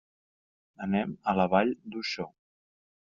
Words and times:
Anem 0.87 1.13
a 1.33 1.35
la 1.41 1.47
Vall 1.53 1.75
d'Uixó. 1.93 2.27